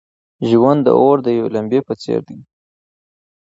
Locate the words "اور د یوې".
0.99-1.49